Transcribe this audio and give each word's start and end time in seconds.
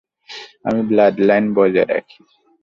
আমি 0.65 0.81
ব্লাডলাইন 0.89 1.45
বজায় 1.55 1.87
রাখি। 1.91 2.19